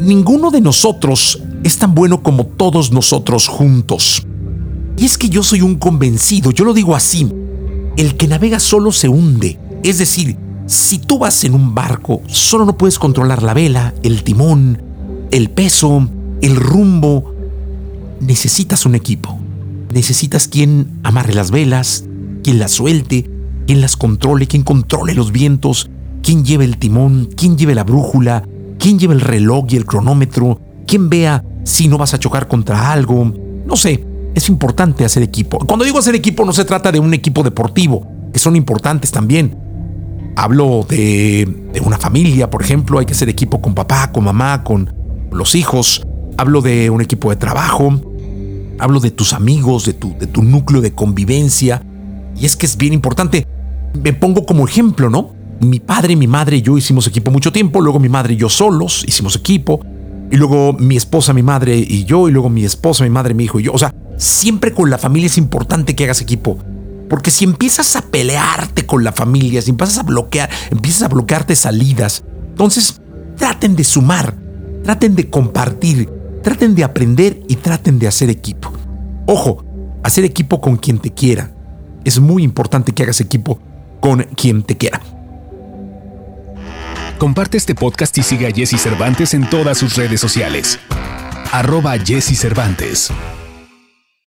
[0.00, 4.24] ninguno de nosotros es tan bueno como todos nosotros juntos.
[4.96, 7.28] Y es que yo soy un convencido, yo lo digo así,
[7.96, 9.58] el que navega solo se hunde.
[9.82, 10.36] Es decir,
[10.66, 14.82] si tú vas en un barco, solo no puedes controlar la vela, el timón,
[15.30, 16.08] el peso,
[16.40, 17.34] el rumbo.
[18.20, 19.38] Necesitas un equipo.
[19.92, 22.04] Necesitas quien amarre las velas,
[22.42, 23.30] quien las suelte,
[23.66, 25.90] quien las controle, quien controle los vientos,
[26.22, 28.46] quien lleve el timón, quien lleve la brújula,
[28.84, 32.92] quien lleve el reloj y el cronómetro, quien vea si no vas a chocar contra
[32.92, 33.32] algo.
[33.64, 34.04] No sé,
[34.34, 35.56] es importante hacer equipo.
[35.60, 39.56] Cuando digo hacer equipo no se trata de un equipo deportivo, que son importantes también.
[40.36, 44.92] Hablo de, una familia, por ejemplo, hay que hacer equipo con papá, con mamá, con
[45.32, 46.06] los hijos.
[46.36, 47.98] Hablo de un equipo de trabajo.
[48.78, 51.82] Hablo de tus amigos, de tu núcleo de convivencia.
[52.38, 53.46] Y es que es bien importante.
[53.94, 55.32] Me pongo como ejemplo, ¿no?
[55.64, 58.48] Mi padre, mi madre y yo hicimos equipo mucho tiempo, luego mi madre y yo
[58.48, 59.80] solos hicimos equipo,
[60.30, 63.44] y luego mi esposa, mi madre y yo, y luego mi esposa, mi madre, mi
[63.44, 63.72] hijo y yo.
[63.72, 66.58] O sea, siempre con la familia es importante que hagas equipo.
[67.08, 71.54] Porque si empiezas a pelearte con la familia, si empiezas a bloquear, empiezas a bloquearte
[71.54, 73.00] salidas, entonces
[73.36, 74.34] traten de sumar,
[74.82, 76.10] traten de compartir,
[76.42, 78.72] traten de aprender y traten de hacer equipo.
[79.26, 79.64] Ojo,
[80.02, 81.54] hacer equipo con quien te quiera.
[82.04, 83.60] Es muy importante que hagas equipo
[84.00, 85.00] con quien te quiera.
[87.18, 90.78] Comparte este podcast y sigue a Jesse Cervantes en todas sus redes sociales.
[91.52, 93.12] Arroba Jesse Cervantes.